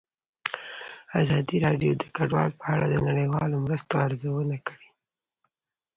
ازادي 1.21 1.57
راډیو 1.65 1.91
د 2.01 2.03
کډوال 2.15 2.51
په 2.59 2.65
اړه 2.73 2.85
د 2.89 2.95
نړیوالو 3.07 3.55
مرستو 3.65 3.93
ارزونه 4.07 4.57
کړې. 4.67 4.89